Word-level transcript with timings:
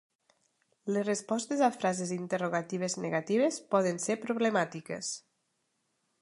Les 0.95 1.03
respostes 1.09 1.61
a 1.67 1.69
frases 1.75 2.13
interrogatives 2.15 2.97
negatives 3.05 3.61
poden 3.77 4.01
ser 4.07 4.17
problemàtiques. 4.25 5.13